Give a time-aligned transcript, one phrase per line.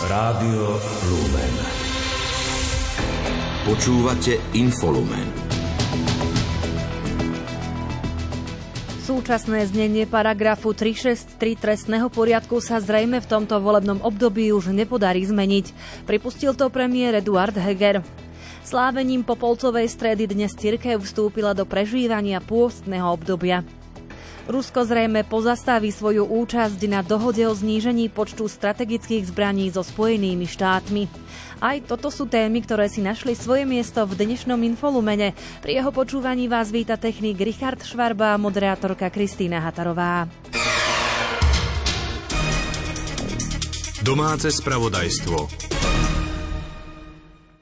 [0.00, 1.54] Rádio Lumen.
[3.68, 5.28] Počúvate Infolumen.
[9.04, 15.76] Súčasné znenie paragrafu 363 trestného poriadku sa zrejme v tomto volebnom období už nepodarí zmeniť.
[16.08, 18.00] Pripustil to premiér Eduard Heger.
[18.64, 23.68] Slávením Popolcovej stredy dnes cirkev vstúpila do prežívania pôstneho obdobia.
[24.48, 31.10] Rusko zrejme pozastaví svoju účasť na dohode o znížení počtu strategických zbraní so Spojenými štátmi.
[31.60, 35.36] Aj toto sú témy, ktoré si našli svoje miesto v dnešnom infolumene.
[35.60, 40.24] Pri jeho počúvaní vás víta technik Richard Švarba a moderátorka Kristýna Hatarová.
[44.00, 45.79] Domáce spravodajstvo.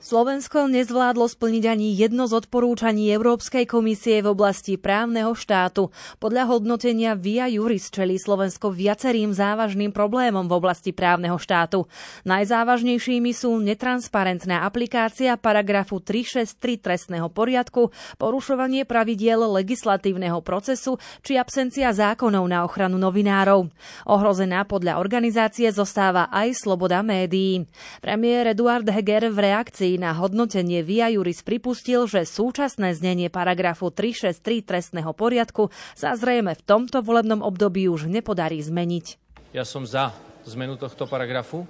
[0.08, 5.92] Slovensko nezvládlo splniť ani jedno z odporúčaní Európskej komisie v oblasti právneho štátu.
[6.16, 11.92] Podľa hodnotenia Via Juris čelí Slovensko viacerým závažným problémom v oblasti právneho štátu.
[12.24, 22.48] Najzávažnejšími sú netransparentná aplikácia paragrafu 363 trestného poriadku, porušovanie pravidiel legislatívneho procesu či absencia zákonov
[22.48, 23.68] na ochranu novinárov.
[24.08, 27.68] Ohrozená podľa organizácie zostáva aj sloboda médií.
[28.00, 34.62] Premiér Eduard Heger v reakcii na hodnotenie Via Juris pripustil, že súčasné znenie paragrafu 363
[34.62, 35.68] trestného poriadku
[35.98, 39.18] sa zrejme v tomto volebnom období už nepodarí zmeniť.
[39.52, 40.14] Ja som za
[40.46, 41.66] zmenu tohto paragrafu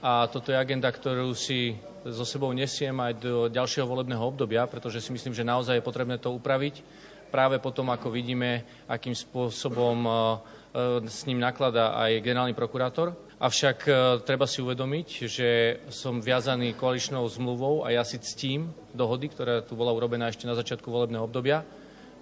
[0.00, 5.02] a toto je agenda, ktorú si so sebou nesiem aj do ďalšieho volebného obdobia, pretože
[5.02, 6.82] si myslím, že naozaj je potrebné to upraviť
[7.32, 10.04] práve potom, ako vidíme, akým spôsobom
[11.04, 13.12] s ním nakladá aj generálny prokurátor.
[13.42, 13.92] Avšak e,
[14.24, 15.48] treba si uvedomiť, že
[15.90, 20.56] som viazaný koaličnou zmluvou a ja si ctím dohody, ktorá tu bola urobená ešte na
[20.56, 21.66] začiatku volebného obdobia.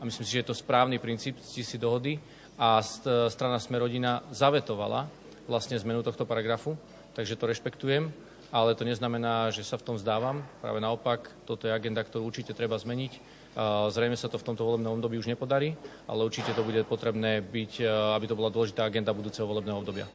[0.01, 2.17] A myslím si, že je to správny princíp, ctí si dohody.
[2.57, 2.81] A
[3.29, 5.07] strana Smerodina zavetovala
[5.45, 6.77] vlastne zmenu tohto paragrafu,
[7.17, 8.12] takže to rešpektujem,
[8.53, 10.45] ale to neznamená, že sa v tom vzdávam.
[10.61, 13.39] Práve naopak, toto je agenda, ktorú určite treba zmeniť.
[13.90, 15.74] Zrejme sa to v tomto volebnom období už nepodarí,
[16.06, 17.72] ale určite to bude potrebné byť,
[18.14, 20.06] aby to bola dôležitá agenda budúceho volebného obdobia.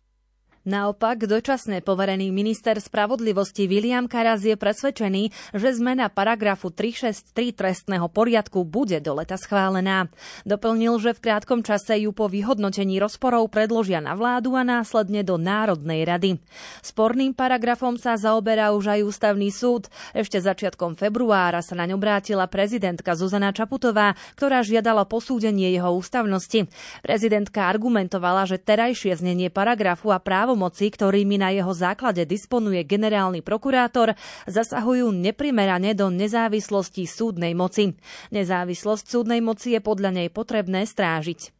[0.66, 8.66] Naopak, dočasne poverený minister spravodlivosti William Karas je presvedčený, že zmena paragrafu 363 trestného poriadku
[8.66, 10.10] bude do leta schválená.
[10.42, 15.38] Doplnil, že v krátkom čase ju po vyhodnotení rozporov predložia na vládu a následne do
[15.38, 16.42] Národnej rady.
[16.82, 19.86] Sporným paragrafom sa zaoberá už aj ústavný súd.
[20.18, 26.66] Ešte začiatkom februára sa naň obrátila prezidentka Zuzana Čaputová, ktorá žiadala posúdenie jeho ústavnosti.
[27.06, 33.44] Prezidentka argumentovala, že terajšie znenie paragrafu a právo právomoci, ktorými na jeho základe disponuje generálny
[33.44, 34.16] prokurátor,
[34.48, 38.00] zasahujú neprimerane do nezávislosti súdnej moci.
[38.32, 41.52] Nezávislosť súdnej moci je podľa nej potrebné strážiť.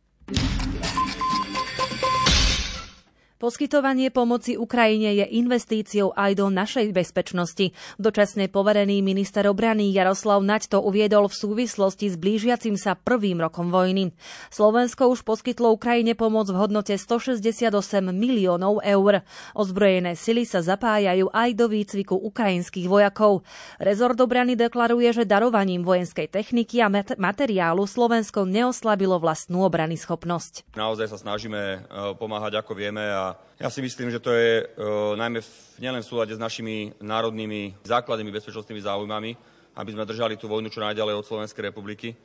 [3.36, 7.76] Poskytovanie pomoci Ukrajine je investíciou aj do našej bezpečnosti.
[8.00, 13.76] Dočasne poverený minister obrany Jaroslav Naď to uviedol v súvislosti s blížiacim sa prvým rokom
[13.76, 14.16] vojny.
[14.56, 17.76] Slovensko už poskytlo Ukrajine pomoc v hodnote 168
[18.16, 19.28] miliónov eur.
[19.52, 23.44] Ozbrojené sily sa zapájajú aj do výcviku ukrajinských vojakov.
[23.84, 26.88] Rezort obrany deklaruje, že darovaním vojenskej techniky a
[27.20, 30.72] materiálu Slovensko neoslabilo vlastnú obrany schopnosť.
[30.80, 31.80] Naozaj sa snažíme eh,
[32.16, 33.25] pomáhať ako vieme a
[33.56, 35.50] ja si myslím, že to je uh, najmä v,
[35.80, 39.32] nielen v súlade s našimi národnými základnými bezpečnostnými záujmami,
[39.80, 42.16] aby sme držali tú vojnu čo najďalej od Slovenskej republiky,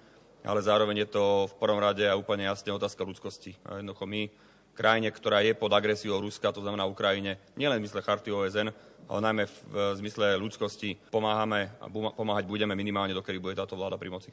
[0.42, 3.54] ale zároveň je to v prvom rade a úplne jasne otázka ľudskosti.
[3.66, 4.26] A jednoducho my,
[4.74, 8.68] krajine, ktorá je pod agresiou Ruska, to znamená Ukrajine, nielen v zmysle charty OSN,
[9.10, 14.00] ale najmä v, v zmysle ľudskosti pomáhame a pomáhať budeme minimálne, dokedy bude táto vláda
[14.00, 14.30] pri moci.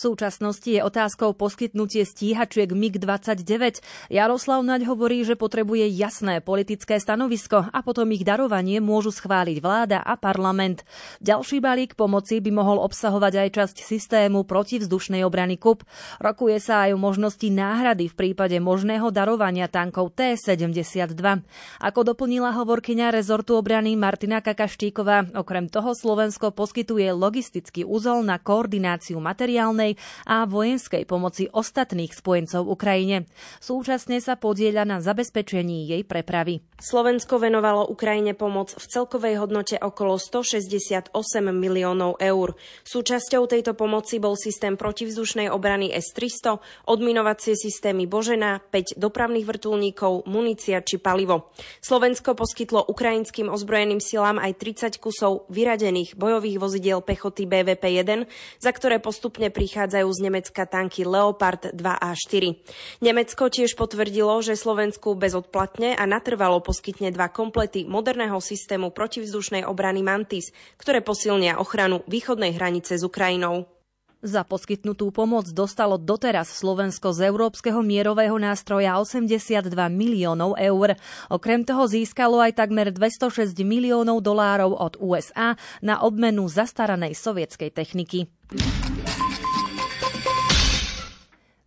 [0.00, 3.84] Súčasnosti je otázkou poskytnutie stíhačiek MiG-29.
[4.08, 10.00] Jaroslav Naď hovorí, že potrebuje jasné politické stanovisko a potom ich darovanie môžu schváliť vláda
[10.00, 10.88] a parlament.
[11.20, 15.84] Ďalší balík pomoci by mohol obsahovať aj časť systému protivzdušnej obrany KUP.
[16.16, 21.44] Rokuje sa aj o možnosti náhrady v prípade možného darovania tankov T-72.
[21.76, 29.20] Ako doplnila hovorkyňa rezortu obrany Martina Kakaštíková, okrem toho Slovensko poskytuje logistický úzol na koordináciu
[29.20, 33.26] materiálnej civilnej a vojenskej pomoci ostatných spojencov Ukrajine.
[33.58, 36.62] Súčasne sa podieľa na zabezpečení jej prepravy.
[36.80, 41.12] Slovensko venovalo Ukrajine pomoc v celkovej hodnote okolo 168
[41.52, 42.56] miliónov eur.
[42.88, 46.56] Súčasťou tejto pomoci bol systém protivzdušnej obrany S-300,
[46.88, 51.52] odminovacie systémy Božena, 5 dopravných vrtulníkov, munícia či palivo.
[51.84, 54.56] Slovensko poskytlo ukrajinským ozbrojeným silám aj
[54.96, 58.24] 30 kusov vyradených bojových vozidiel pechoty BVP-1,
[58.56, 63.06] za ktoré postupne pri prichádzajú z Nemecka tanky Leopard 2 a 4.
[63.06, 70.02] Nemecko tiež potvrdilo, že Slovensku bezodplatne a natrvalo poskytne dva komplety moderného systému protivzdušnej obrany
[70.02, 73.70] Mantis, ktoré posilnia ochranu východnej hranice s Ukrajinou.
[74.26, 80.98] Za poskytnutú pomoc dostalo doteraz Slovensko z Európskeho mierového nástroja 82 miliónov eur.
[81.30, 88.26] Okrem toho získalo aj takmer 206 miliónov dolárov od USA na obmenu zastaranej sovietskej techniky.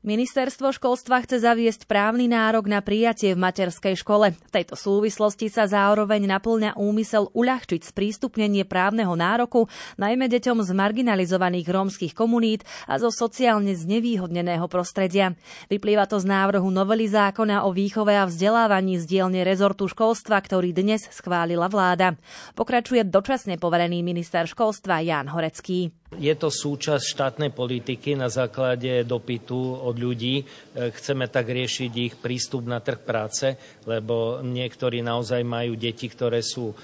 [0.04, 4.36] Ministerstvo školstva chce zaviesť právny nárok na prijatie v materskej škole.
[4.36, 11.68] V tejto súvislosti sa zároveň naplňa úmysel uľahčiť sprístupnenie právneho nároku najmä deťom z marginalizovaných
[11.72, 15.40] rómskych komunít a zo sociálne znevýhodneného prostredia.
[15.72, 20.76] Vyplýva to z návrhu novely zákona o výchove a vzdelávaní z dielne rezortu školstva, ktorý
[20.76, 22.20] dnes schválila vláda.
[22.60, 26.03] Pokračuje dočasne poverený minister školstva Jan Horecký.
[26.20, 30.42] Je to súčasť štátnej politiky na základe dopytu od ľudí.
[30.42, 33.58] E, chceme tak riešiť ich prístup na trh práce,
[33.90, 36.76] lebo niektorí naozaj majú deti, ktoré sú e,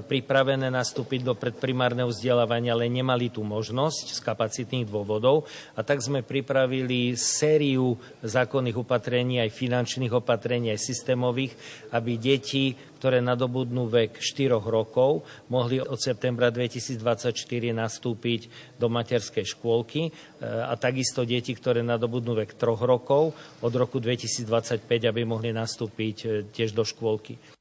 [0.00, 5.44] pripravené nastúpiť do predprimárneho vzdelávania, ale nemali tú možnosť z kapacitných dôvodov.
[5.76, 11.52] A tak sme pripravili sériu zákonných opatrení, aj finančných opatrení, aj systémových,
[11.92, 17.30] aby deti ktoré nadobudnú vek 4 rokov, mohli od septembra 2024
[17.70, 18.40] nastúpiť
[18.74, 20.10] do materskej škôlky e,
[20.42, 26.28] a takisto deti, ktoré nadobudnú vek 3 rokov, od roku 2025, aby mohli nastúpiť e,
[26.50, 27.57] tiež do škôlky.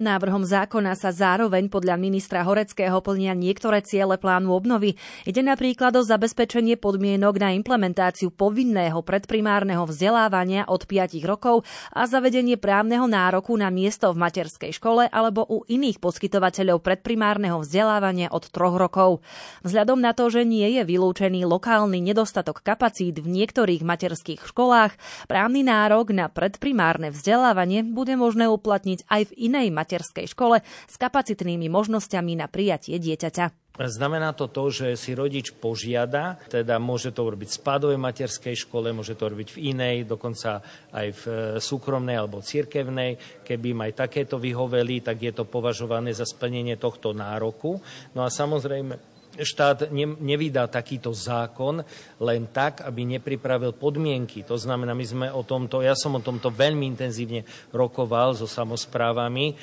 [0.00, 4.96] Návrhom zákona sa zároveň podľa ministra Horeckého plnia niektoré ciele plánu obnovy.
[5.28, 12.56] Ide napríklad o zabezpečenie podmienok na implementáciu povinného predprimárneho vzdelávania od 5 rokov a zavedenie
[12.56, 18.80] právneho nároku na miesto v materskej škole alebo u iných poskytovateľov predprimárneho vzdelávania od 3
[18.80, 19.20] rokov.
[19.68, 24.96] Vzhľadom na to, že nie je vylúčený lokálny nedostatok kapacít v niektorých materských školách,
[25.28, 30.94] právny nárok na predprimárne vzdelávanie bude možné uplatniť aj v inej materskej materskej škole s
[30.94, 33.74] kapacitnými možnosťami na prijatie dieťaťa.
[33.80, 38.92] Znamená to to, že si rodič požiada, teda môže to urobiť v spádovej materskej škole,
[38.92, 40.60] môže to robiť v inej, dokonca
[40.92, 43.40] aj v e, súkromnej alebo cirkevnej.
[43.40, 47.80] Keby im aj takéto vyhoveli, tak je to považované za splnenie tohto nároku.
[48.12, 51.82] No a samozrejme, štát ne, nevydá takýto zákon
[52.18, 54.42] len tak, aby nepripravil podmienky.
[54.46, 59.46] To znamená, my sme o tomto, ja som o tomto veľmi intenzívne rokoval so samozprávami,
[59.50, 59.54] e,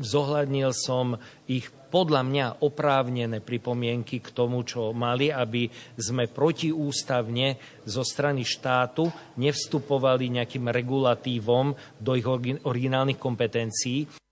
[0.00, 1.16] zohľadnil som
[1.48, 7.56] ich podľa mňa oprávnené pripomienky k tomu, čo mali, aby sme protiústavne
[7.88, 9.08] zo strany štátu
[9.40, 12.28] nevstupovali nejakým regulatívom do ich
[12.64, 14.27] originálnych kompetencií.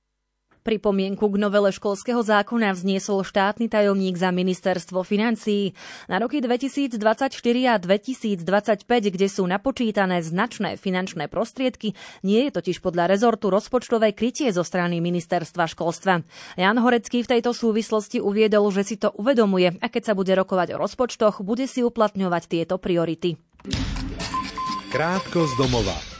[0.66, 5.78] Pripomienku k novele školského zákona vzniesol štátny tajomník za ministerstvo financií.
[6.10, 7.30] Na roky 2024
[7.70, 8.82] a 2025,
[9.14, 11.94] kde sú napočítané značné finančné prostriedky,
[12.26, 16.26] nie je totiž podľa rezortu rozpočtové krytie zo strany ministerstva školstva.
[16.58, 20.74] Jan Horecký v tejto súvislosti uviedol, že si to uvedomuje a keď sa bude rokovať
[20.74, 23.38] o rozpočtoch, bude si uplatňovať tieto priority.
[24.90, 26.15] Krátko z domova.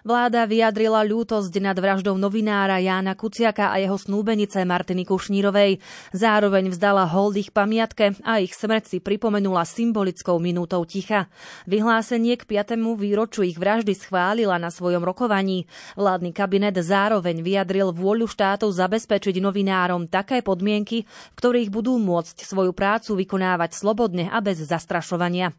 [0.00, 5.76] Vláda vyjadrila ľútosť nad vraždou novinára Jána Kuciaka a jeho snúbenice Martiny Kušnírovej.
[6.16, 11.28] Zároveň vzdala hold ich pamiatke a ich smrť si pripomenula symbolickou minútou ticha.
[11.68, 12.80] Vyhlásenie k 5.
[12.96, 15.68] výroču ich vraždy schválila na svojom rokovaní.
[16.00, 22.72] Vládny kabinet zároveň vyjadril vôľu štátu zabezpečiť novinárom také podmienky, v ktorých budú môcť svoju
[22.72, 25.52] prácu vykonávať slobodne a bez zastrašovania.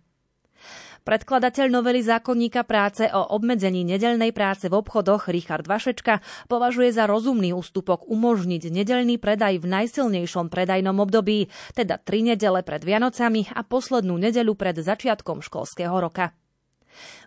[1.01, 7.57] Predkladateľ novely zákonníka práce o obmedzení nedelnej práce v obchodoch Richard Vašečka považuje za rozumný
[7.57, 14.13] ústupok umožniť nedelný predaj v najsilnejšom predajnom období, teda tri nedele pred Vianocami a poslednú
[14.21, 16.37] nedeľu pred začiatkom školského roka.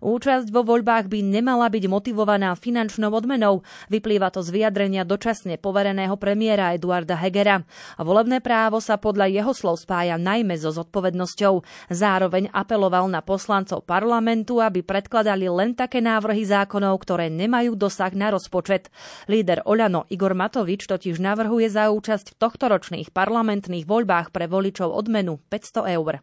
[0.04, 3.64] Účasť vo voľbách by nemala byť motivovaná finančnou odmenou.
[3.88, 7.64] Vyplýva to z vyjadrenia dočasne povereného premiéra Eduarda Hegera.
[7.96, 11.64] Volebné právo sa podľa jeho slov spája najmä so zodpovednosťou.
[11.88, 18.34] Zároveň apeloval na poslancov parlamentu, aby predkladali len také návrhy zákonov, ktoré nemajú dosah na
[18.34, 18.92] rozpočet.
[19.26, 25.40] Líder Oľano Igor Matovič totiž navrhuje za účasť v tohtoročných parlamentných voľbách pre voličov odmenu
[25.48, 26.20] 500 eur.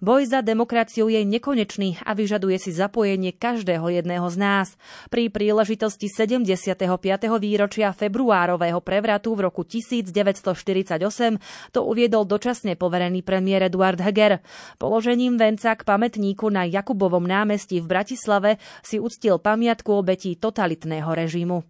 [0.00, 4.68] Boj za demokraciu je nekonečný a vyžaduje si zapojenie každého jedného z nás.
[5.12, 6.88] Pri príležitosti 75.
[7.36, 11.04] výročia februárového prevratu v roku 1948
[11.68, 14.40] to uviedol dočasne poverený premiér Eduard Heger.
[14.80, 21.60] Položením venca k pamätníku na Jakubovom námestí v Bratislave si uctil pamiatku obetí totalitného režimu.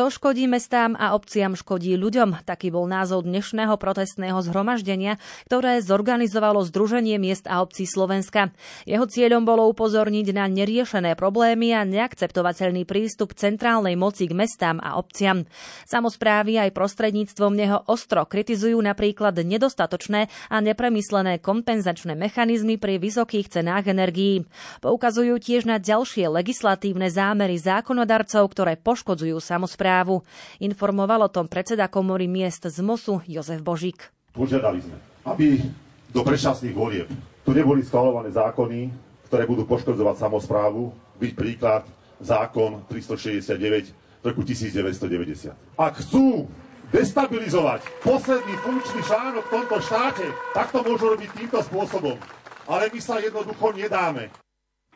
[0.00, 2.48] Kto škodí mestám a obciam škodí ľuďom?
[2.48, 8.48] Taký bol názov dnešného protestného zhromaždenia, ktoré zorganizovalo Združenie miest a obcí Slovenska.
[8.88, 14.96] Jeho cieľom bolo upozorniť na neriešené problémy a neakceptovateľný prístup centrálnej moci k mestám a
[14.96, 15.44] obciam.
[15.84, 23.92] Samozprávy aj prostredníctvom neho ostro kritizujú napríklad nedostatočné a nepremyslené kompenzačné mechanizmy pri vysokých cenách
[23.92, 24.48] energií.
[24.80, 30.22] Poukazujú tiež na ďalšie legislatívne zámery zákonodarcov, ktoré poškodzujú samozprávy správu.
[30.62, 34.14] Informoval o tom predseda komory miest z MOSu Jozef Božík.
[34.30, 34.94] Požiadali sme,
[35.26, 35.58] aby
[36.14, 37.10] do predčasných volieb
[37.42, 38.94] tu neboli schvalované zákony,
[39.26, 41.82] ktoré budú poškodzovať samozprávu, byť príklad
[42.22, 45.58] zákon 369 roku 1990.
[45.74, 46.46] Ak chcú
[46.94, 52.14] destabilizovať posledný funkčný článok v tomto štáte, tak to môžu robiť týmto spôsobom.
[52.70, 54.30] Ale my sa jednoducho nedáme.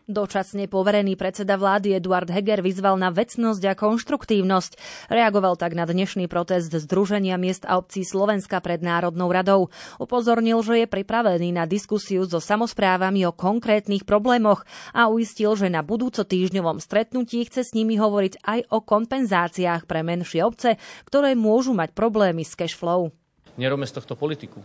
[0.04, 4.76] Dočasne poverený predseda vlády Eduard Heger vyzval na vecnosť a konštruktívnosť.
[5.08, 9.72] Reagoval tak na dnešný protest Združenia miest a obcí Slovenska pred Národnou radou.
[9.96, 15.80] Upozornil, že je pripravený na diskusiu so samozprávami o konkrétnych problémoch a uistil, že na
[15.80, 20.76] budúco týždňovom stretnutí chce s nimi hovoriť aj o kompenzáciách pre menšie obce,
[21.08, 23.08] ktoré môžu mať problémy s cashflow.
[23.56, 24.60] Nerobme z tohto politiku.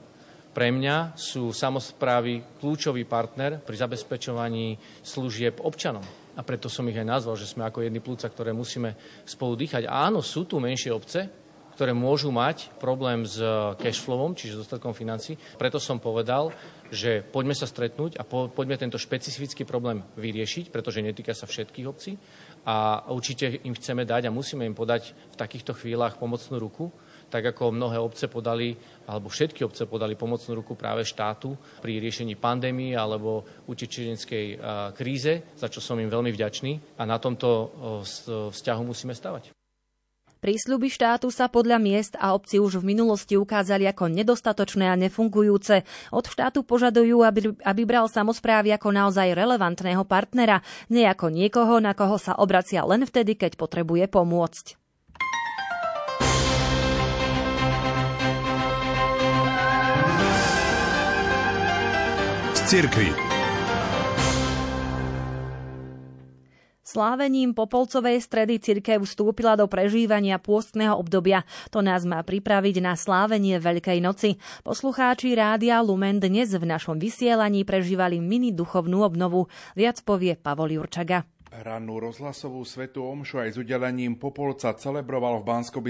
[0.60, 6.04] Pre mňa sú samozprávy kľúčový partner pri zabezpečovaní služieb občanom.
[6.36, 8.92] A preto som ich aj nazval, že sme ako jedni plúca, ktoré musíme
[9.24, 9.88] spolu dýchať.
[9.88, 11.32] A áno, sú tu menšie obce,
[11.80, 13.40] ktoré môžu mať problém s
[13.80, 15.40] cashflowom, čiže s dostatkom financí.
[15.56, 16.52] Preto som povedal,
[16.92, 21.88] že poďme sa stretnúť a po, poďme tento špecifický problém vyriešiť, pretože netýka sa všetkých
[21.88, 22.20] obcí
[22.68, 26.92] a určite im chceme dať a musíme im podať v takýchto chvíľach pomocnú ruku
[27.30, 28.74] tak ako mnohé obce podali,
[29.06, 34.58] alebo všetky obce podali pomocnú ruku práve štátu pri riešení pandémie alebo utečeneckej
[34.98, 37.48] kríze, za čo som im veľmi vďačný a na tomto
[38.50, 39.54] vzťahu musíme stavať.
[40.40, 45.84] Prísľuby štátu sa podľa miest a obcí už v minulosti ukázali ako nedostatočné a nefungujúce.
[46.16, 51.92] Od štátu požadujú, aby, aby bral samozprávy ako naozaj relevantného partnera, nie ako niekoho, na
[51.92, 54.80] koho sa obracia len vtedy, keď potrebuje pomôcť.
[62.70, 63.10] Cirkvi.
[66.86, 71.50] Slávením Popolcovej stredy cirkev vstúpila do prežívania pôstneho obdobia.
[71.74, 74.38] To nás má pripraviť na slávenie Veľkej noci.
[74.62, 79.50] Poslucháči Rádia Lumen dnes v našom vysielaní prežívali mini duchovnú obnovu.
[79.74, 81.26] Viac povie Pavol Jurčaga.
[81.50, 85.82] Rannú rozhlasovú svetu omšu aj s udelením Popolca celebroval v bansko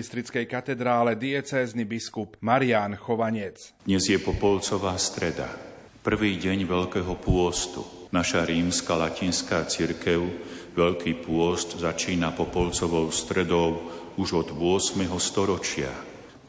[0.48, 3.76] katedrále diecézny biskup Marián Chovanec.
[3.84, 5.70] Dnes je Popolcová streda
[6.10, 7.86] prvý deň Veľkého pôstu.
[8.10, 10.26] Naša rímska latinská cirkev
[10.74, 13.78] Veľký pôst začína Popolcovou stredou
[14.18, 15.06] už od 8.
[15.22, 15.94] storočia.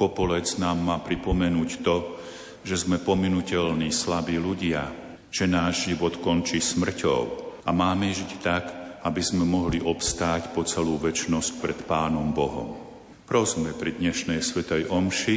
[0.00, 2.16] Popolec nám má pripomenúť to,
[2.64, 4.88] že sme pominutelní slabí ľudia,
[5.28, 7.20] že náš život končí smrťou
[7.60, 8.64] a máme žiť tak,
[9.04, 12.80] aby sme mohli obstáť po celú väčnosť pred Pánom Bohom.
[13.28, 15.36] Prosme pri dnešnej Svetej Omši,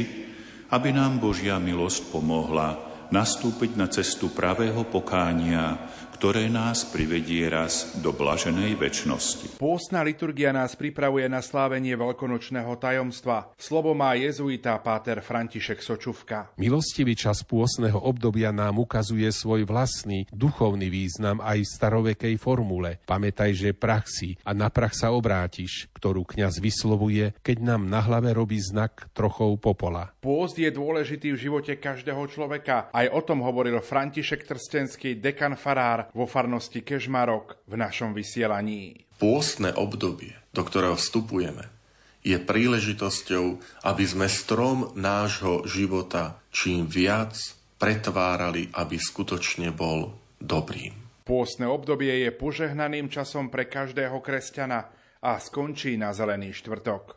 [0.72, 5.78] aby nám Božia milosť pomohla nastúpiť na cestu pravého pokánia,
[6.24, 9.60] ktoré nás privedie raz do blaženej väčšnosti.
[9.60, 13.52] Pôstna liturgia nás pripravuje na slávenie veľkonočného tajomstva.
[13.60, 16.56] Slovo má jezuita páter František Sočuvka.
[16.56, 23.04] Milostivý čas pôstneho obdobia nám ukazuje svoj vlastný duchovný význam aj v starovekej formule.
[23.04, 28.32] Pamätaj, že praxi a na prach sa obrátiš, ktorú kňaz vyslovuje, keď nám na hlave
[28.32, 30.16] robí znak trochou popola.
[30.24, 32.88] Pôst je dôležitý v živote každého človeka.
[32.96, 39.04] Aj o tom hovoril František Trstenský, dekan farár vo farnosti Kežmarok v našom vysielaní.
[39.18, 41.68] Pôstne obdobie, do ktorého vstupujeme,
[42.24, 47.36] je príležitosťou, aby sme strom nášho života čím viac
[47.76, 51.04] pretvárali, aby skutočne bol dobrým.
[51.24, 54.88] Pôstne obdobie je požehnaným časom pre každého kresťana
[55.20, 57.16] a skončí na zelený štvrtok.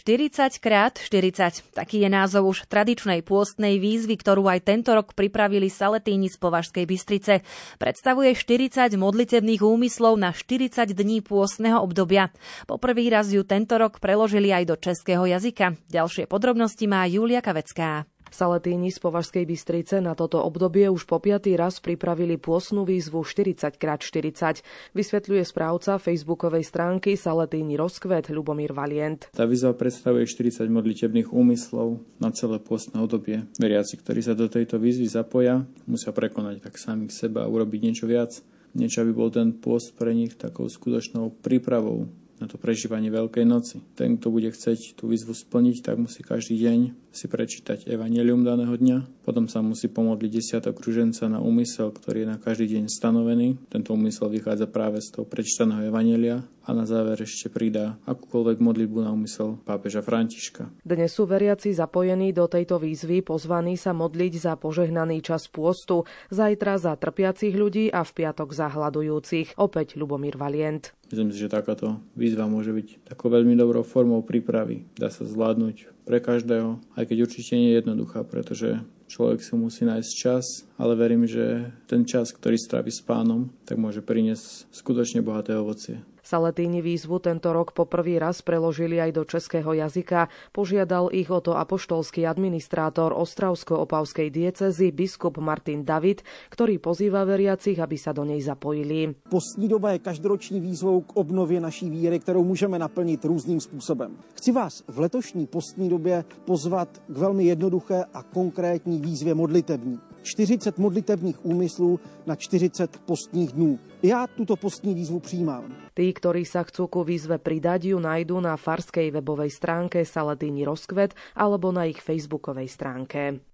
[0.00, 1.76] 40 krát 40.
[1.76, 6.88] Taký je názov už tradičnej pôstnej výzvy, ktorú aj tento rok pripravili Saletíni z Považskej
[6.88, 7.44] Bystrice.
[7.76, 12.32] Predstavuje 40 modlitebných úmyslov na 40 dní pôstneho obdobia.
[12.64, 15.76] Poprvý raz ju tento rok preložili aj do českého jazyka.
[15.92, 18.08] Ďalšie podrobnosti má Julia Kavecká.
[18.30, 24.62] Saletíni z Považskej Bystrice na toto obdobie už po piatý raz pripravili pôsnu výzvu 40x40.
[24.94, 29.28] Vysvetľuje správca facebookovej stránky Saletíni Rozkvet Ľubomír Valient.
[29.34, 33.44] Tá výzva predstavuje 40 modlitebných úmyslov na celé pôstne obdobie.
[33.58, 38.06] Veriaci, ktorí sa do tejto výzvy zapoja, musia prekonať tak samých seba a urobiť niečo
[38.06, 38.38] viac
[38.74, 42.06] niečo, aby bol ten pôst pre nich takou skutočnou prípravou
[42.40, 43.84] na to prežívanie Veľkej noci.
[43.92, 48.74] Ten, kto bude chceť tú výzvu splniť, tak musí každý deň si prečítať evanelium daného
[48.76, 53.58] dňa, potom sa musí pomodliť desiatok kruženca na úmysel, ktorý je na každý deň stanovený.
[53.72, 58.98] Tento úmysel vychádza práve z toho prečítaného evanelia a na záver ešte pridá akúkoľvek modlitbu
[59.02, 60.70] na úmysel pápeža Františka.
[60.86, 66.78] Dnes sú veriaci zapojení do tejto výzvy pozvaní sa modliť za požehnaný čas pôstu, zajtra
[66.78, 69.58] za trpiacich ľudí a v piatok za hľadujúcich.
[69.58, 70.94] Opäť Lubomír Valient.
[71.10, 74.86] Myslím si, že takáto výzva môže byť takou veľmi dobrou formou prípravy.
[74.94, 78.80] Dá sa zvládnuť pre každého, aj keď určite nie je jednoduchá, pretože
[79.10, 80.44] človek si musí nájsť čas,
[80.78, 86.00] ale verím, že ten čas, ktorý strávi s pánom, tak môže priniesť skutočne bohaté ovocie.
[86.30, 90.30] Salatíni výzvu tento rok po prvý raz preložili aj do českého jazyka.
[90.54, 96.22] Požiadal ich o to apoštolský administrátor Ostravsko-Opavskej diecezy biskup Martin David,
[96.54, 99.10] ktorý pozýva veriacich, aby sa do nej zapojili.
[99.26, 104.14] Postní doba je každoroční výzvou k obnově naší víry, kterou můžeme naplnit různým způsobem.
[104.38, 109.98] Chci vás v letošní postní době pozvat k velmi jednoduché a konkrétní výzvě modlitební.
[110.22, 113.78] 40 modlitevních úmyslů na 40 postních dnů.
[114.02, 115.76] Ja túto postní výzvu príjmam.
[115.92, 121.12] Tí, ktorí sa chcú ku výzve pridať, ju nájdú na farskej webovej stránke Saladini Rozkvet
[121.36, 123.44] alebo na ich facebookovej stránke.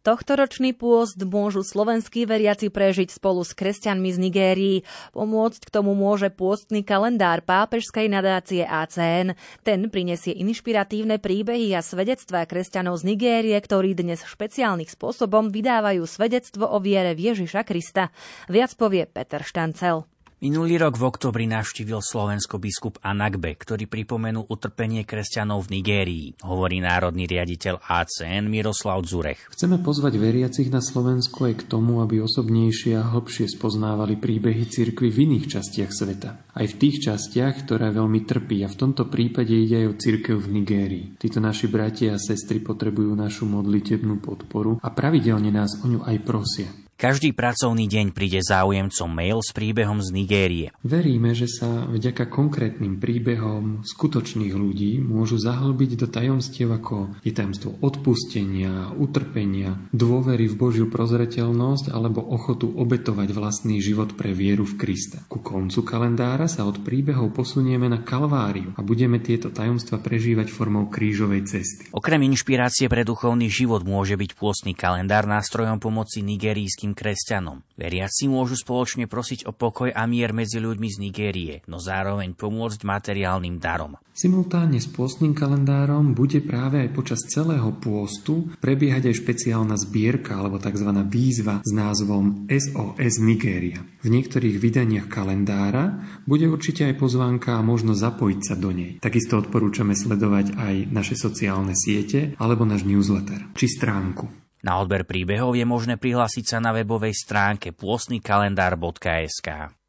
[0.00, 4.78] Tohtoročný pôst môžu slovenskí veriaci prežiť spolu s kresťanmi z Nigérii.
[5.12, 9.36] Pomôcť k tomu môže pôstny kalendár pápežskej nadácie ACN.
[9.60, 16.64] Ten prinesie inšpiratívne príbehy a svedectvá kresťanov z Nigérie, ktorí dnes špeciálnym spôsobom vydávajú svedectvo
[16.64, 18.08] o viere v Ježiša Krista.
[18.48, 20.08] Viac povie Peter Štancel.
[20.40, 26.80] Minulý rok v oktobri navštívil Slovensko biskup Anagbe, ktorý pripomenul utrpenie kresťanov v Nigérii, hovorí
[26.80, 29.36] národný riaditeľ ACN Miroslav Zurech.
[29.52, 35.12] Chceme pozvať veriacich na Slovensku aj k tomu, aby osobnejšie a hlbšie spoznávali príbehy cirkvy
[35.12, 36.30] v iných častiach sveta.
[36.56, 40.40] Aj v tých častiach, ktoré veľmi trpí a v tomto prípade ide aj o cirkev
[40.40, 41.20] v Nigérii.
[41.20, 46.16] Títo naši bratia a sestry potrebujú našu modlitebnú podporu a pravidelne nás o ňu aj
[46.24, 46.72] prosia.
[47.00, 50.68] Každý pracovný deň príde záujemcom mail s príbehom z Nigérie.
[50.84, 57.80] Veríme, že sa vďaka konkrétnym príbehom skutočných ľudí môžu zahlbiť do tajomstiev ako je tajomstvo
[57.80, 65.24] odpustenia, utrpenia, dôvery v Božiu prozreteľnosť alebo ochotu obetovať vlastný život pre vieru v Krista.
[65.32, 70.92] Ku koncu kalendára sa od príbehov posunieme na Kalváriu a budeme tieto tajomstva prežívať formou
[70.92, 71.88] krížovej cesty.
[71.96, 77.62] Okrem inšpirácie pre duchovný život môže byť pôstny kalendár nástrojom pomoci nigerijským všetkým kresťanom.
[77.78, 82.84] Veriaci môžu spoločne prosiť o pokoj a mier medzi ľuďmi z Nigérie, no zároveň pomôcť
[82.84, 83.96] materiálnym darom.
[84.12, 90.60] Simultánne s pôstnym kalendárom bude práve aj počas celého pôstu prebiehať aj špeciálna zbierka alebo
[90.60, 90.92] tzv.
[91.08, 93.80] výzva s názvom SOS Nigéria.
[94.04, 99.00] V niektorých vydaniach kalendára bude určite aj pozvánka a možno zapojiť sa do nej.
[99.00, 104.49] Takisto odporúčame sledovať aj naše sociálne siete alebo náš newsletter či stránku.
[104.60, 109.79] Na odber príbehov je možné prihlásiť sa na webovej stránke pôstnykalendár.sk.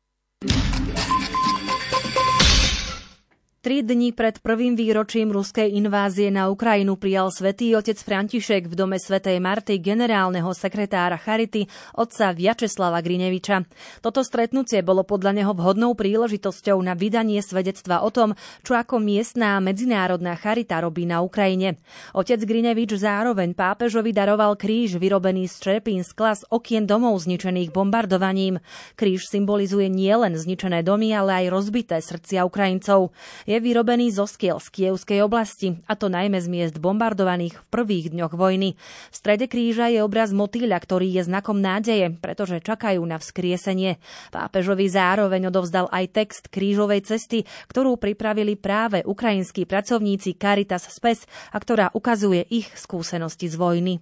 [3.61, 8.97] Tri dni pred prvým výročím ruskej invázie na Ukrajinu prijal svätý otec František v dome
[8.97, 13.61] svätej Marty generálneho sekretára Charity otca Vyačeslava Grineviča.
[14.01, 18.33] Toto stretnutie bolo podľa neho vhodnou príležitosťou na vydanie svedectva o tom,
[18.65, 21.77] čo ako miestná medzinárodná Charita robí na Ukrajine.
[22.17, 28.57] Otec Grinevič zároveň pápežovi daroval kríž vyrobený z čerpín skla z okien domov zničených bombardovaním.
[28.97, 33.13] Kríž symbolizuje nielen zničené domy, ale aj rozbité srdcia Ukrajincov
[33.51, 38.07] je vyrobený zo skiel z Kievskej oblasti, a to najmä z miest bombardovaných v prvých
[38.15, 38.79] dňoch vojny.
[39.11, 43.99] V strede kríža je obraz motýľa, ktorý je znakom nádeje, pretože čakajú na vzkriesenie.
[44.31, 51.57] Pápežovi zároveň odovzdal aj text krížovej cesty, ktorú pripravili práve ukrajinskí pracovníci Caritas Spes a
[51.59, 53.93] ktorá ukazuje ich skúsenosti z vojny.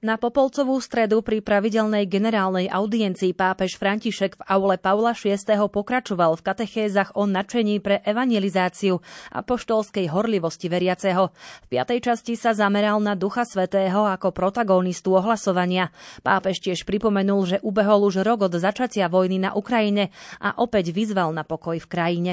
[0.00, 5.36] Na Popolcovú stredu pri pravidelnej generálnej audiencii pápež František v aule Paula VI.
[5.68, 11.36] pokračoval v katechézach o nadšení pre evangelizáciu a poštolskej horlivosti veriaceho.
[11.36, 15.92] V piatej časti sa zameral na Ducha Svetého ako protagonistu ohlasovania.
[16.24, 20.08] Pápež tiež pripomenul, že ubehol už rok od začatia vojny na Ukrajine
[20.40, 22.32] a opäť vyzval na pokoj v krajine.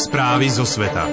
[0.00, 1.04] Správy zo sveta.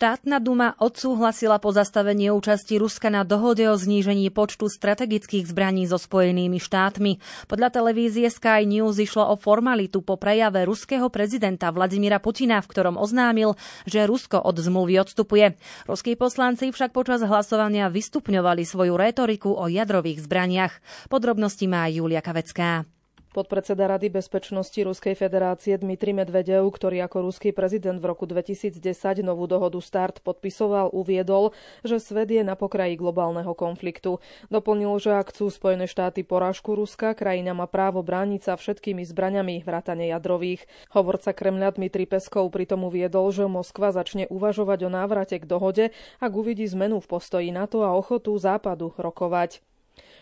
[0.00, 6.56] Štátna duma odsúhlasila pozastavenie účasti Ruska na dohode o znížení počtu strategických zbraní so Spojenými
[6.56, 7.20] štátmi.
[7.44, 12.96] Podľa televízie Sky News išlo o formalitu po prejave ruského prezidenta Vladimíra Putina, v ktorom
[12.96, 15.60] oznámil, že Rusko od zmluvy odstupuje.
[15.84, 20.80] Ruskí poslanci však počas hlasovania vystupňovali svoju rétoriku o jadrových zbraniach.
[21.12, 22.88] Podrobnosti má Julia Kavecká.
[23.30, 28.82] Podpredseda Rady bezpečnosti Ruskej federácie Dmitry Medvedev, ktorý ako ruský prezident v roku 2010
[29.22, 31.54] novú dohodu START podpisoval, uviedol,
[31.86, 34.18] že svet je na pokraji globálneho konfliktu.
[34.50, 39.62] Doplnil, že ak chcú Spojené štáty porážku Ruska, krajina má právo brániť sa všetkými zbraňami
[39.62, 40.66] vrátane jadrových.
[40.90, 46.32] Hovorca Kremľa Dmitry Peskov pritom uviedol, že Moskva začne uvažovať o návrate k dohode, ak
[46.34, 49.62] uvidí zmenu v postoji NATO a ochotu Západu rokovať.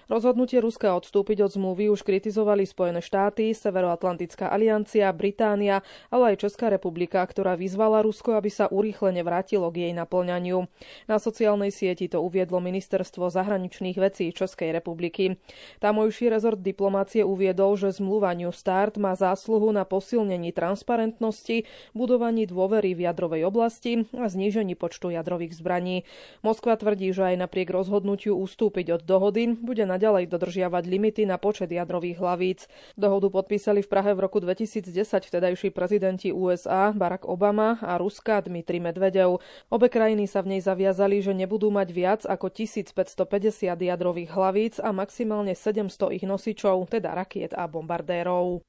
[0.09, 6.73] Rozhodnutie Ruska odstúpiť od zmluvy už kritizovali Spojené štáty, Severoatlantická aliancia, Británia, ale aj Česká
[6.73, 10.65] republika, ktorá vyzvala Rusko, aby sa urýchlene vrátilo k jej naplňaniu.
[11.13, 15.37] Na sociálnej sieti to uviedlo ministerstvo zahraničných vecí Českej republiky.
[15.77, 22.97] Tamojší rezort diplomácie uviedol, že zmluva New Start má zásluhu na posilnení transparentnosti, budovaní dôvery
[22.97, 26.09] v jadrovej oblasti a znížení počtu jadrových zbraní.
[26.41, 31.43] Moskva tvrdí, že aj napriek rozhodnutiu ustúpiť od dohody bude na naďalej dodržiavať limity na
[31.43, 32.71] počet jadrových hlavíc.
[32.95, 34.95] Dohodu podpísali v Prahe v roku 2010
[35.27, 39.43] vtedajší prezidenti USA Barack Obama a Ruska Dmitry Medvedev.
[39.67, 44.95] Obe krajiny sa v nej zaviazali, že nebudú mať viac ako 1550 jadrových hlavíc a
[44.95, 48.63] maximálne 700 ich nosičov, teda rakiet a bombardérov.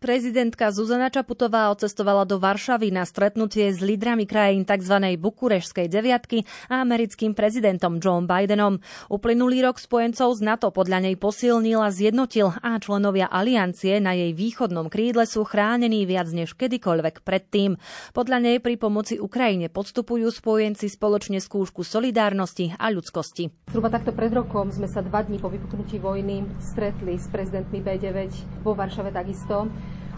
[0.00, 4.96] Prezidentka Zuzana Čaputová odcestovala do Varšavy na stretnutie s lídrami krajín tzv.
[4.96, 8.80] Bukurešskej deviatky a americkým prezidentom Joe Bidenom.
[9.12, 14.32] Uplynulý rok spojencov z NATO podľa nej posilnil a zjednotil a členovia aliancie na jej
[14.32, 17.76] východnom krídle sú chránení viac než kedykoľvek predtým.
[18.16, 23.52] Podľa nej pri pomoci Ukrajine podstupujú spojenci spoločne skúšku solidárnosti a ľudskosti.
[23.68, 28.64] Zhruba takto pred rokom sme sa dva dní po vypuknutí vojny stretli s prezidentmi B9
[28.64, 29.68] vo Varšave takisto.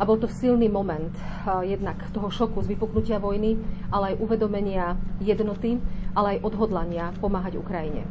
[0.03, 1.15] A bol to silný moment
[1.63, 3.55] jednak toho šoku z vypuknutia vojny,
[3.95, 5.79] ale aj uvedomenia jednoty,
[6.11, 8.03] ale aj odhodlania pomáhať Ukrajine.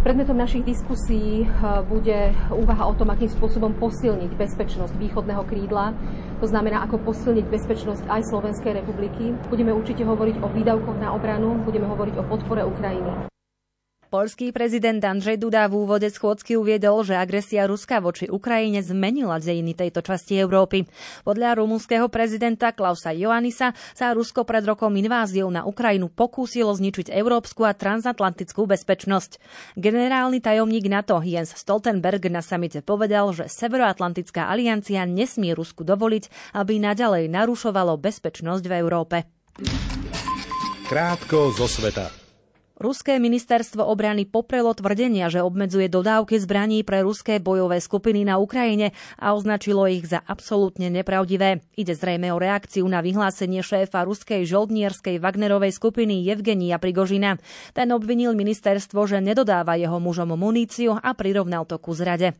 [0.00, 1.44] Predmetom našich diskusí
[1.84, 5.92] bude úvaha o tom, akým spôsobom posilniť bezpečnosť východného krídla,
[6.40, 9.36] to znamená, ako posilniť bezpečnosť aj Slovenskej republiky.
[9.52, 13.28] Budeme určite hovoriť o výdavkoch na obranu, budeme hovoriť o podpore Ukrajiny.
[14.14, 19.74] Polský prezident Andrzej Duda v úvode schôdzky uviedol, že agresia Ruska voči Ukrajine zmenila dejiny
[19.74, 20.86] tejto časti Európy.
[21.26, 27.66] Podľa rumúnskeho prezidenta Klausa Joannisa sa Rusko pred rokom inváziou na Ukrajinu pokúsilo zničiť európsku
[27.66, 29.42] a transatlantickú bezpečnosť.
[29.74, 36.78] Generálny tajomník NATO Jens Stoltenberg na samite povedal, že Severoatlantická aliancia nesmie Rusku dovoliť, aby
[36.78, 39.26] naďalej narušovalo bezpečnosť v Európe.
[40.86, 42.23] Krátko zo sveta.
[42.84, 48.92] Ruské ministerstvo obrany poprelo tvrdenia, že obmedzuje dodávky zbraní pre ruské bojové skupiny na Ukrajine
[49.16, 51.64] a označilo ich za absolútne nepravdivé.
[51.80, 57.40] Ide zrejme o reakciu na vyhlásenie šéfa ruskej žoldnierskej Wagnerovej skupiny Evgenia Prigožina.
[57.72, 62.36] Ten obvinil ministerstvo, že nedodáva jeho mužom muníciu a prirovnal to ku zrade.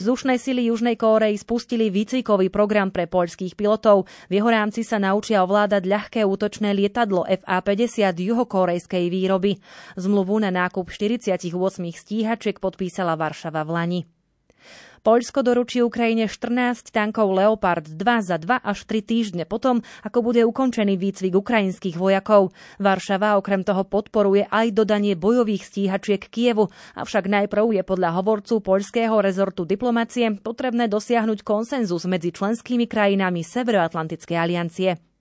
[0.00, 4.08] Vzdušné sily Južnej Kórei spustili výcvikový program pre poľských pilotov.
[4.32, 9.60] V jeho rámci sa naučia ovládať ľahké útočné lietadlo FA-50 juhokorejskej výroby.
[10.00, 11.44] Zmluvu na nákup 48
[11.92, 14.00] stíhačiek podpísala Varšava v Lani.
[15.02, 20.46] Poľsko doručí Ukrajine 14 tankov Leopard 2 za 2 až 3 týždne potom, ako bude
[20.46, 22.54] ukončený výcvik ukrajinských vojakov.
[22.78, 29.18] Varšava okrem toho podporuje aj dodanie bojových stíhačiek Kievu, avšak najprv je podľa hovorcu poľského
[29.18, 35.11] rezortu diplomacie potrebné dosiahnuť konsenzus medzi členskými krajinami Severoatlantickej aliancie.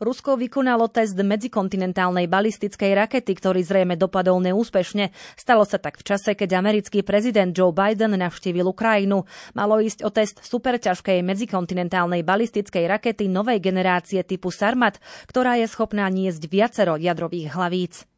[0.00, 5.12] Rusko vykonalo test medzikontinentálnej balistickej rakety, ktorý zrejme dopadol neúspešne.
[5.36, 9.28] Stalo sa tak v čase, keď americký prezident Joe Biden navštívil Ukrajinu.
[9.52, 14.98] Malo ísť o test superťažkej medzikontinentálnej balistickej rakety novej generácie typu Sarmat,
[15.28, 18.15] ktorá je schopná niesť viacero jadrových hlavíc.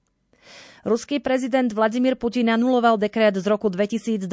[0.89, 4.25] Ruský prezident Vladimír Putin anuloval dekret z roku 2012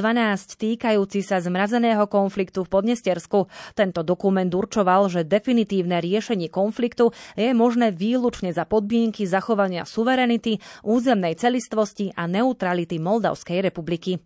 [0.56, 3.52] týkajúci sa zmrazeného konfliktu v Podnestersku.
[3.76, 11.36] Tento dokument určoval, že definitívne riešenie konfliktu je možné výlučne za podmienky zachovania suverenity, územnej
[11.36, 14.24] celistvosti a neutrality Moldavskej republiky.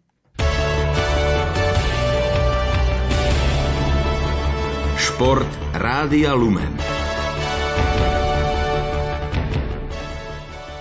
[5.01, 6.88] Šport Rádia Lumen.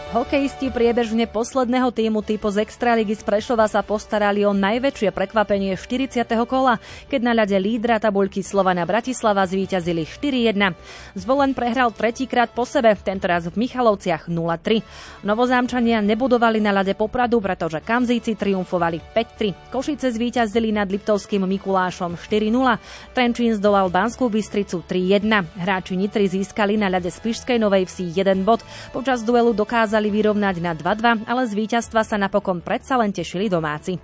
[0.08, 6.24] Hokejisti priebežne posledného týmu typu z Extraligy z Prešova sa postarali o najväčšie prekvapenie 40.
[6.48, 6.80] kola,
[7.12, 10.72] keď na ľade lídra tabuľky Slovana Bratislava zvíťazili 4-1.
[11.12, 14.80] Zvolen prehral tretíkrát po sebe, tentoraz v Michalovciach 0-3.
[15.28, 19.68] Novozámčania nebudovali na ľade Popradu, pretože Kamzíci triumfovali 5-3.
[19.68, 23.12] Košice zvíťazili nad Liptovským Mikulášom 4-0.
[23.12, 25.28] Trenčín zdolal Banskú Bystricu 3-1.
[25.60, 28.64] Hráči Nitry získali na ľade Spišskej Novej Vsi 1 bod.
[28.96, 33.50] Počas duelu dokázali dokázali vyrovnať na 2-2, ale z víťazstva sa napokon predsa len tešili
[33.50, 33.98] domáci.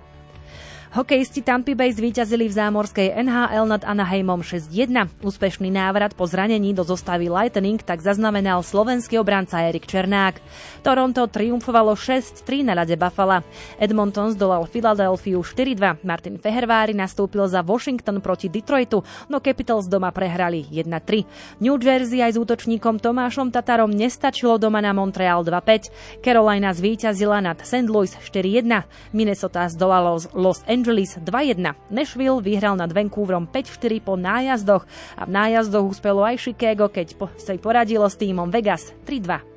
[0.95, 5.11] Hokejisti Tampa Bay zvíťazili v zámorskej NHL nad Anaheimom 6-1.
[5.27, 10.39] Úspešný návrat po zranení do zostavy Lightning tak zaznamenal slovenský obranca Erik Černák.
[10.87, 13.43] Toronto triumfovalo 6-3 na ľade Buffalo.
[13.75, 16.07] Edmonton zdolal Philadelphia 4-2.
[16.07, 21.59] Martin Fehervári nastúpil za Washington proti Detroitu, no Capitals doma prehrali 1-3.
[21.59, 26.23] New Jersey aj s útočníkom Tomášom Tatarom nestačilo doma na Montreal 2-5.
[26.23, 27.91] Carolina zvíťazila nad St.
[27.91, 28.87] Louis 4-1.
[29.11, 31.65] Minnesota zdolalo Los Angeles Angeles 2-1.
[31.89, 34.85] Nashville vyhral nad Vancouverom 5-4 po nájazdoch
[35.17, 39.54] a v nájazdoch uspelo aj Chicago, keď sa poradilo s týmom Vegas 3-2.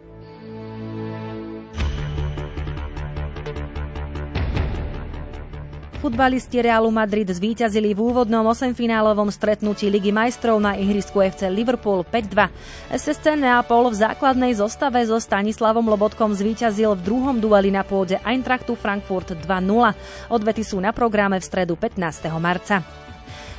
[5.99, 12.95] Futbalisti Realu Madrid zvíťazili v úvodnom osemfinálovom stretnutí Ligy majstrov na ihrisku FC Liverpool 5-2.
[12.95, 18.79] SSC Neapol v základnej zostave so Stanislavom Lobotkom zvíťazil v druhom dueli na pôde Eintrachtu
[18.79, 20.31] Frankfurt 2-0.
[20.31, 22.31] Odvety sú na programe v stredu 15.
[22.39, 23.08] marca.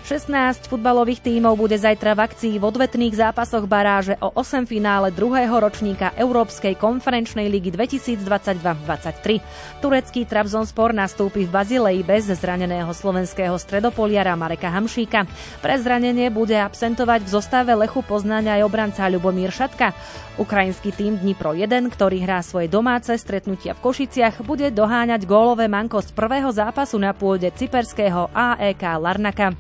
[0.05, 5.51] 16 futbalových tímov bude zajtra v akcii v odvetných zápasoch baráže o 8 finále druhého
[5.51, 9.83] ročníka Európskej konferenčnej ligy 2022-23.
[9.83, 15.27] Turecký Trabzonspor nastúpi v Bazilei bez zraneného slovenského stredopoliara Mareka Hamšíka.
[15.59, 19.91] Pre zranenie bude absentovať v zostave Lechu Poznania aj obranca Ľubomír Šatka.
[20.39, 25.99] Ukrajinský tým Dnipro 1, ktorý hrá svoje domáce stretnutia v Košiciach, bude doháňať gólové manko
[25.99, 29.51] z prvého zápasu na pôde cyperského AEK Larnaka.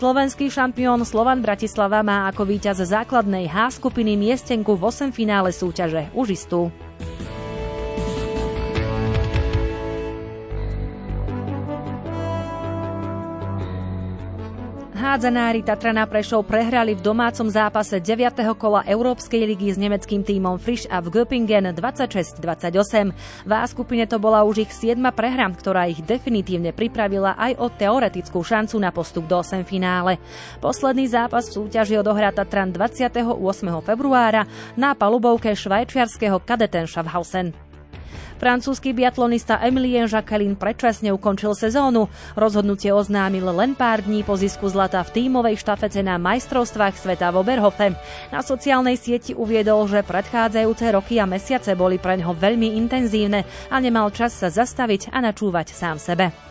[0.00, 6.08] Slovenský šampión Slovan Bratislava má ako víťaz základnej H skupiny miestenku v 8 finále súťaže
[6.16, 6.72] už istú.
[15.10, 18.30] Hádzanári Tatrana Prešov prehrali v domácom zápase 9.
[18.54, 22.38] kola Európskej ligy s nemeckým tímom Frisch a v Göppingen 26-28.
[23.42, 25.02] V skupine to bola už ich 7.
[25.10, 30.22] prehra, ktorá ich definitívne pripravila aj o teoretickú šancu na postup do 8 finále.
[30.62, 33.18] Posledný zápas v súťaži odohrá Tatran 28.
[33.82, 34.46] februára
[34.78, 37.69] na palubovke švajčiarského Kadeten Schaffhausen.
[38.40, 42.08] Francúzsky biatlonista Emilien Jacqueline predčasne ukončil sezónu.
[42.32, 47.36] Rozhodnutie oznámil len pár dní po zisku zlata v tímovej štafete na majstrovstvách sveta v
[47.36, 47.92] Oberhofe.
[48.32, 53.76] Na sociálnej sieti uviedol, že predchádzajúce roky a mesiace boli pre ňo veľmi intenzívne a
[53.76, 56.49] nemal čas sa zastaviť a načúvať sám sebe.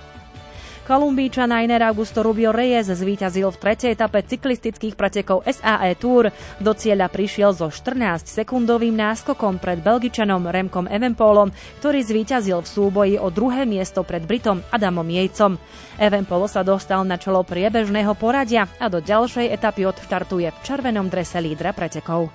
[0.89, 6.33] Kolumbíčan Ainer Augusto Rubio Reyes zvíťazil v tretej etape cyklistických pretekov SAE Tour.
[6.57, 13.29] Do cieľa prišiel so 14-sekundovým náskokom pred Belgičanom Remkom Evenpolom, ktorý zvíťazil v súboji o
[13.29, 15.61] druhé miesto pred Britom Adamom Jejcom.
[16.01, 21.37] Evenpolo sa dostal na čelo priebežného poradia a do ďalšej etapy odštartuje v červenom drese
[21.37, 22.33] lídra pretekov.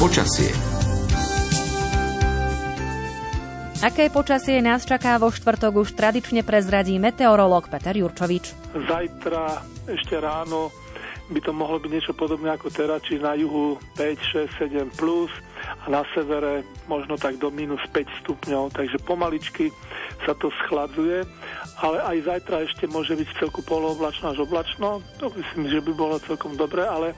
[0.00, 0.67] Počasie
[3.78, 8.74] Aké počasie nás čaká vo štvrtok už tradične prezradí meteorológ Peter Jurčovič.
[8.74, 10.74] Zajtra ešte ráno
[11.28, 15.32] by to mohlo byť niečo podobné ako teraz, či na juhu 5, 6, 7 plus
[15.84, 19.68] a na severe možno tak do minus 5 stupňov, takže pomaličky
[20.24, 21.24] sa to schladzuje
[21.78, 24.98] ale aj zajtra ešte môže byť celku polooblačno až oblačno.
[25.22, 27.14] To myslím, že by bolo celkom dobré, ale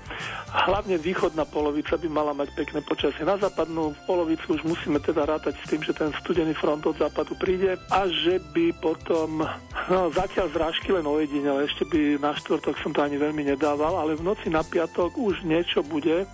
[0.52, 3.24] hlavne východná polovica by mala mať pekné počasie.
[3.24, 7.32] Na západnú polovicu už musíme teda rátať s tým, že ten studený front od západu
[7.40, 9.48] príde a že by potom,
[9.88, 14.16] no zatiaľ zrážky len ojedinele, ešte by na štvrtok som to ani veľmi nedával, ale
[14.16, 16.24] v noci na piatok už niečo bude,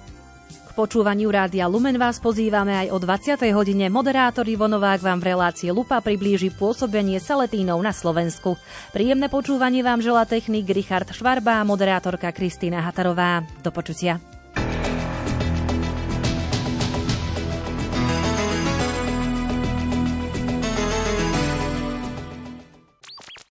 [0.76, 3.40] počúvaniu Rádia Lumen vás pozývame aj o 20.
[3.56, 3.88] hodine.
[3.88, 8.60] Moderátor Ivo vám v relácii Lupa priblíži pôsobenie Saletínov na Slovensku.
[8.92, 13.40] Príjemné počúvanie vám želá technik Richard Švarba a moderátorka Kristýna Hatarová.
[13.64, 14.35] Do počutia.